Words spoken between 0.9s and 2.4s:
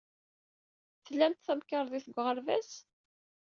Tlamt tamkarḍit deg